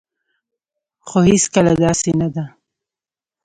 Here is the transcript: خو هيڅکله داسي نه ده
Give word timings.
خو 1.07 1.17
هيڅکله 1.27 1.71
داسي 1.81 2.11
نه 2.19 2.27
ده 2.35 2.45